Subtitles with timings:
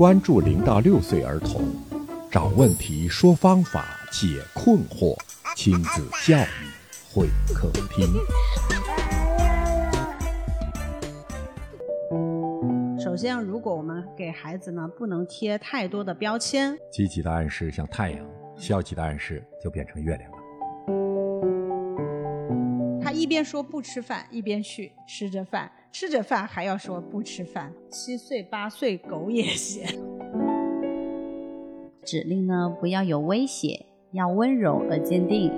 [0.00, 1.60] 关注零到六岁儿童，
[2.30, 5.14] 找问题，说方法，解困惑，
[5.54, 6.72] 亲子教育
[7.12, 8.06] 会客厅。
[12.98, 18.26] 首先，如果我们给孩子呢不能贴太多的标签，积极的暗示像太阳，
[18.56, 20.38] 消极的暗示就变成月亮了。
[23.02, 27.72] 他一边说不吃饭，一边去吃着饭，吃着饭还要说不吃饭。
[27.90, 29.88] 七岁八岁狗也嫌。
[32.04, 35.50] 指令呢不要有威胁，要温柔而坚定。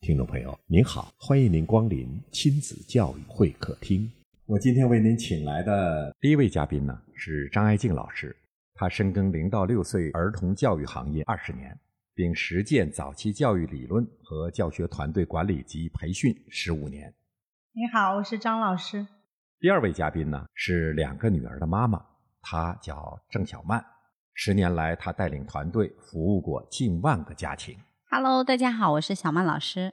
[0.00, 4.10] 听众朋友您好，欢迎您光临亲子教育会客厅。
[4.44, 8.36] 我今天为您请来的第一位嘉宾呢是张爱静老师，
[8.74, 11.76] 她深耕零到六岁儿童教育行业二十年。
[12.14, 17.12] 并实践早期教育理论和教学团队管理及培训十五年。
[17.78, 19.06] 你好，我是张老师。
[19.60, 22.02] 第二位嘉宾呢是两个女儿的妈妈，
[22.40, 23.84] 她叫郑小曼。
[24.32, 27.78] 十年来，她带领团队服务过近万个家庭。
[28.08, 29.92] Hello，大家好，我是小曼老师。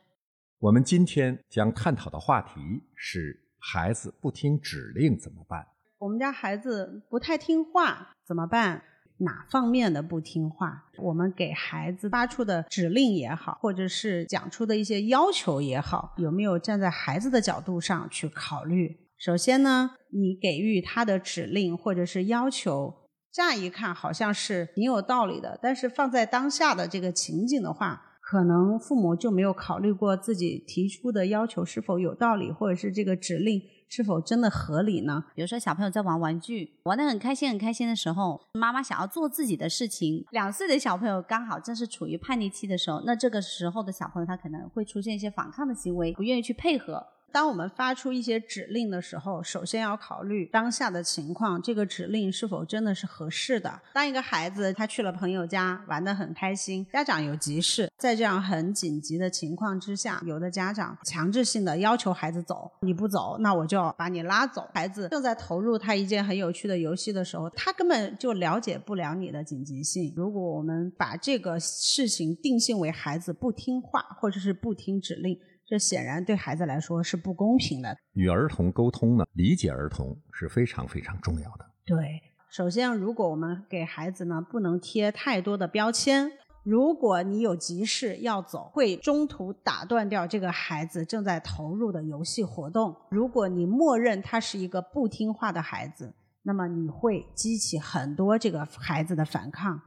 [0.60, 2.62] 我们今天将探讨的话题
[2.96, 5.68] 是：孩子不听指令怎么办？
[5.98, 8.82] 我们家孩子不太听话怎么办？
[9.24, 10.86] 哪方面的不听话？
[10.98, 19.00] 我们给孩子发出的指令也好，或者是讲出的一些要求也好，有没有站在孩子的角度上去考虑？
[19.18, 22.94] 首先呢，你给予他的指令或者是要求，
[23.32, 33.62] 乍一看好像是挺有道理的，但是放在当下的这个情景的话，可能父母就没有考虑过自己提出的要求是否有道理，或者是这个指令。
[33.96, 35.24] 是否真的合理呢？
[35.36, 40.26] 比如说，小朋友在玩玩具，玩得很开心、很开心的时候，妈妈想要做自己的事情。
[40.32, 47.06] 两岁的小朋友刚好正是处于叛逆期的时候，那这个时候的小朋友他可能会出现一些反抗的行为，不愿意去配合。
[47.34, 53.82] 当我们发出一些指令的时候，首先要考虑当下的情况，这个指令是否真的是合适的。
[53.92, 64.70] 当一个孩子他去了朋友家玩得很开心，家长有急事，在这样很紧急的情况之下，有的家长强制性的要求孩子走，你不走，那我就要把你拉走。
[64.72, 70.14] 孩子正在投入他一件很有趣的游戏的时候，他根本就了解不了你的紧急性。
[70.16, 75.40] 如果我们把这个事情定性为孩子不听话，或者是不听指令。
[75.74, 77.98] 这显然对孩子来说是不公平的。
[78.14, 81.66] 与儿童沟通呢，理解儿童是非常非常重要的。
[81.84, 86.32] 对，首先，如果我们给孩子呢不能贴太多的标签，
[86.62, 92.96] 如果你有急事要走，会中途打断掉这个孩子正在投入的游戏活动。
[93.10, 96.14] 如果你默认他是一个不听话的孩子，
[96.44, 99.82] 那么你会激起很多这个孩子的反抗。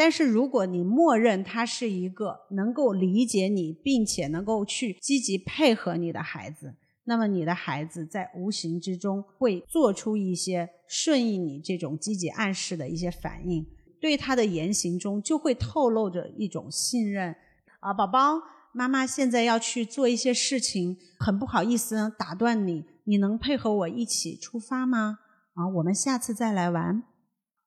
[0.00, 6.74] 但是如果你默认他是一个能够理解你，并且能够去积极配合你的孩子，
[7.04, 13.66] 那么你的孩子在无形之中会做出一些顺应你这种积极暗示的一些反应，
[14.00, 17.36] 对他的言行中就会透露着一种信任。
[17.80, 18.40] 啊，宝宝，
[18.72, 25.18] 妈妈现在要去做一些事情，很不好意思打断你，你能配合我一起出发吗？
[25.52, 27.02] 啊，我们下次再来玩。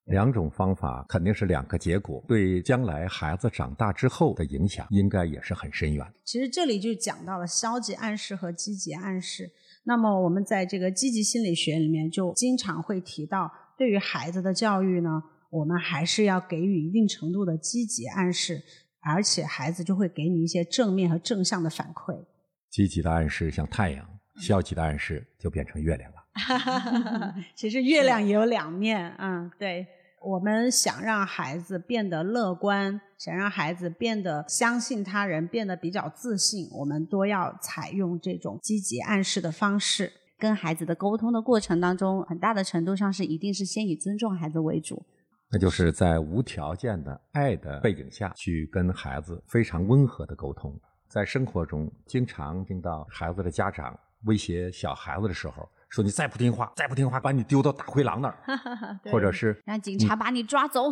[0.06, 6.06] 两种方法肯定是两个结果，对将来孩子长大之后的影响应该也是很深远。
[6.26, 9.50] 其实这里就讲到了消极暗示和积极暗示。
[9.86, 18.62] 那么我们在这个积极心理学里面就经常会提到，对于孩子的教育呢，我们还是要给予一定程度的积极暗示，
[19.02, 22.26] 而且孩子就会给你一些正面和正向的反馈。
[22.70, 24.06] 积极的暗示像太阳，
[24.42, 26.23] 消极的暗示就变成月亮了。
[26.34, 29.88] 哈哈哈哈其实月亮也有两面，嗯，对。
[30.26, 40.14] 我们想让孩子变得乐观，想让孩子变得相信他人，变得比较自信，我们都要采用这种积极暗示的方式。
[40.40, 45.06] 跟孩子的沟通的过程当中，很大的程度上是一定是先以尊重孩子为主。
[45.52, 50.74] 那就是在无条件的爱的背景下去跟孩子非常温和的沟通。
[51.10, 55.68] 在生活中，经常听到孩子的家长威胁小孩子的时候。
[55.94, 60.92] 说你再不听话，再不听话，把你丢到大灰狼那儿，或者是让警察把你抓走。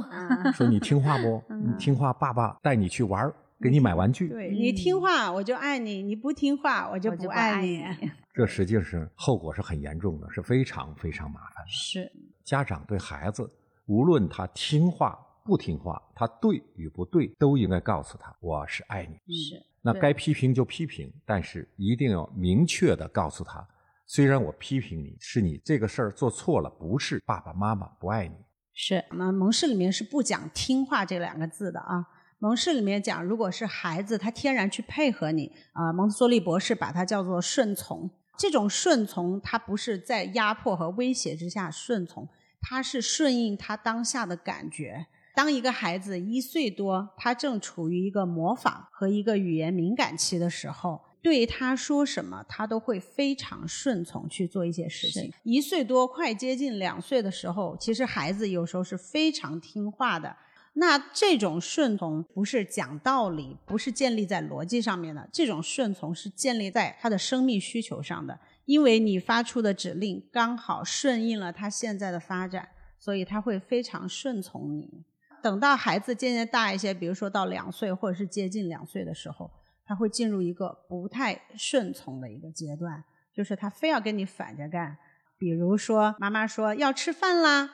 [0.54, 1.42] 说你听话不？
[1.56, 4.30] 你听话，爸爸带你去玩，给你买玩具。
[4.30, 7.84] 对你听话，我就爱你；你不听话，我就不爱你。
[8.32, 11.72] 这实际是后果是很严重的，是非常非常麻烦的。
[11.72, 12.12] 是
[12.44, 13.52] 家长对孩子，
[13.88, 19.34] 无论他听话不听话，他对与不对，都应该告诉他我是爱你。
[19.34, 23.68] 是那该批评就批评，但是一定要明确的告诉他。
[24.14, 28.36] 虽然我批评你是你这个事儿做错了，不是爸爸妈妈不爱你。
[28.74, 32.06] 是，那蒙氏里面是不讲听话这两个字的啊。
[32.38, 38.12] 蒙氏里面讲，如果是孩子他天然去配合你啊，蒙特梭利博士把它叫做顺从。
[38.38, 42.28] 这种顺从，它不是在压迫和威胁之下顺从，
[42.60, 45.06] 他是顺应他当下的感觉。
[45.34, 55.32] 当一个孩子一岁多，他正处于一个模仿和一个语言敏感期的时候，对他说什么，他都会非常顺从去做一些事情。
[55.44, 60.36] 一岁多快接近两岁的时候，其实孩子有时候是非常听话的。
[60.74, 68.40] 那这种顺从不是讲道理，不是建立在逻辑上面的，这种顺从是建立在他的生命需求上的。
[68.66, 75.04] 因为你发出的指令刚好顺应了他现在的发展，所以他会非常顺从你。
[75.44, 79.52] 等到孩子渐渐大一些，比如说到两岁或者是接近两岁的时候，
[79.92, 83.04] 他会进入一个不太顺从的一个阶段，
[83.36, 84.98] 就是他非要跟你反着干。
[85.38, 87.70] 比如说，妈妈说要吃饭啦，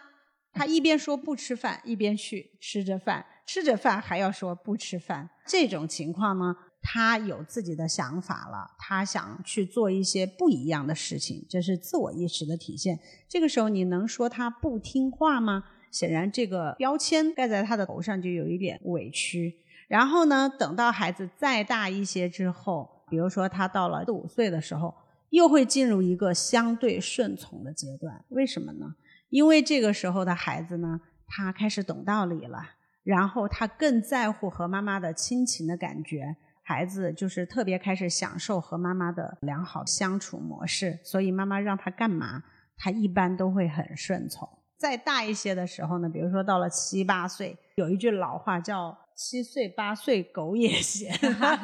[0.51, 5.29] 他一边说不吃饭，一边去吃着饭，吃着饭还要说不吃饭。
[5.45, 12.97] 这种情况呢，他有自己的想法了，他想去做一些不一样的事情，这是自我意识的体现。
[13.29, 15.65] 这个时候，你能说他不听话吗？
[15.91, 19.59] 显然，这个标签盖在他的头上就有一点委屈。
[19.87, 24.93] 然后呢，等到孩子再大一些之后，比如说他到了四五岁的时候，
[25.29, 28.23] 又会进入一个相对顺从的阶段。
[28.29, 28.95] 为什么呢？
[29.29, 32.59] 因为这个时候的孩子呢，他开始懂道理了，
[33.03, 36.35] 然后他更在乎和妈妈的亲情的感觉。
[36.63, 42.43] 孩子就是特别开始享受和妈妈的良好相处模式，所以妈妈让他干嘛，
[42.77, 44.45] 他一般都会很顺从。
[44.77, 51.11] 再大一些的时候呢，比如说到了七八岁，有一句老话叫“七岁八岁狗也嫌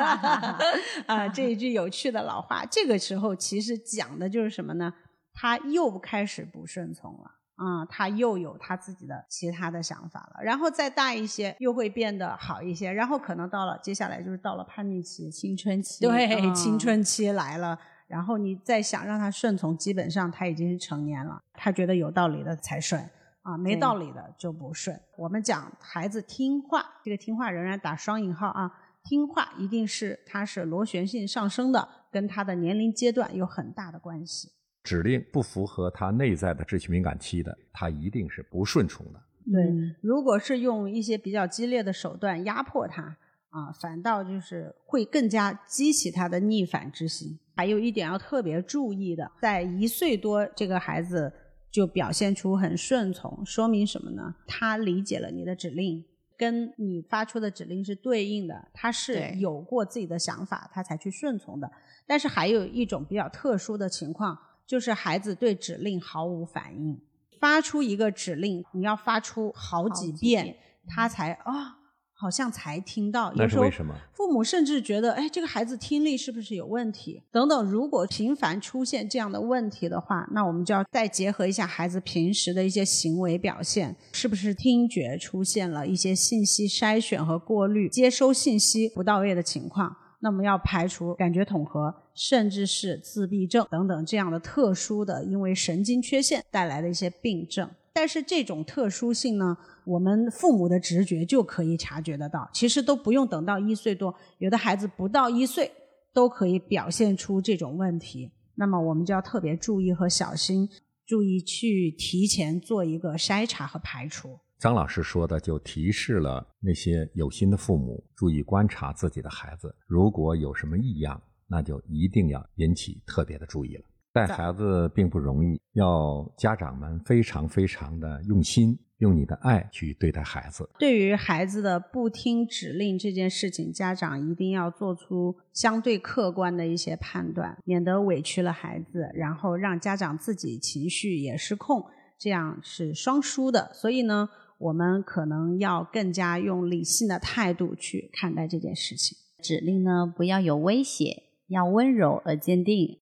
[1.05, 2.65] ”，啊，这一句有趣的老话。
[2.65, 4.91] 这个时候其实讲的就是什么呢？
[5.33, 10.43] 他又开始不顺从了，啊，他又有他自己的其他的想法了。
[10.43, 12.91] 然后再大一些，又会变得好一些。
[12.91, 17.79] 然后可能到了接下来就是到了叛逆期、青春期，对，青春期来了。
[18.07, 23.07] 然后你再想让他顺从，基本上他已经是成年了，他觉得有道理的才顺
[23.43, 24.99] 啊，没道理的就不顺。
[25.15, 28.71] 我们讲孩子听话，这个听话仍然打双引号啊，
[29.03, 34.49] 听话一定是他是螺旋性上升的，跟他的年龄阶段有很大的关系。
[34.83, 39.21] 指令不符合他内在的秩序敏感期的，他一定是不顺从的。
[39.45, 43.17] 对，如果是用一些比较激烈的手段压迫他。
[43.53, 47.37] 啊，反倒就是会更加激起他的逆反之心。
[47.55, 51.31] 还有一点要特别注意的，在一岁多这个孩子
[51.73, 54.35] 就表现出很顺从，说明什么呢？
[54.45, 56.05] 他理解了你的指令，
[56.37, 61.71] 跟你发出的指令是对应的，他是有过自己的想法，他才去顺从的。
[62.05, 64.37] 但是还有一种比较特殊的情况，
[64.67, 67.01] 就是孩子对指令毫无反应，
[67.39, 70.55] 发出一个指令，你要发出好几遍，
[70.87, 71.79] 他才啊。
[72.23, 73.65] 好像才听到，有时候
[74.13, 77.21] 父母甚至觉得，哎，这个孩子听力是不是有问题？
[77.29, 89.93] 等等，如果频繁出现这样的问题的话，那我们就要再结合一下孩子平时的一些行为表现，是不是听觉出现了一些信息筛选和过滤、接收信息不到位的情况？
[90.21, 97.69] 那么要排除感觉统合，甚至是自闭症等等这样的特殊的因为神经缺陷带来的一些病症。
[97.93, 99.55] 但是这种特殊性呢？
[99.85, 105.71] 我们父母的直觉就可以察觉得到，其实都不用等到一岁多，有的孩子不到一岁
[106.13, 108.31] 都可以表现出这种问题。
[108.55, 110.67] 那么我们就要特别注意和小心，
[111.05, 114.39] 注意去提前做一个筛查和排除。
[114.57, 123.83] 张老师说的就提示了那些有心的父母，注意观察自己的孩子，如果有什么异样，那就一定要引起特别的注意了。
[124.13, 130.69] 带孩子并不容易，要家长们非常非常的用心，用你的爱去对待孩子。
[130.77, 141.83] 对于孩子的不听指令这件事情，家长一定要做出相对客观的一些判断，免得委屈了孩子，然后让家长自己情绪也失控，
[142.19, 143.71] 这样是双输的。
[143.73, 144.29] 所以呢，
[144.59, 149.17] 我们可能要更加用理性的态度去看待这件事情。
[149.41, 152.99] 指令呢，不要有威胁，要温柔而坚定。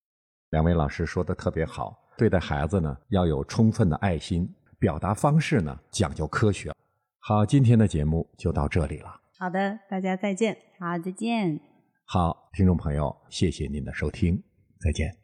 [0.51, 6.73] 两位老师说的特别好，对待孩子呢要有充分的爱心，表达方式呢讲究科学。
[7.19, 9.09] 好，今天的节目就到这里了。
[9.39, 10.57] 好的，大家再见。
[10.77, 11.57] 好，再见。
[12.03, 14.43] 好，听众朋友，谢谢您的收听，
[14.81, 15.15] 再见。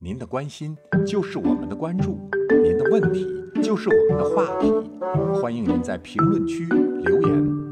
[0.00, 0.76] 您的关心
[1.06, 2.18] 就是我们的关注，
[2.64, 3.24] 您的问题
[3.62, 4.72] 就是我们的话题，
[5.40, 7.63] 欢迎您在评论区留言。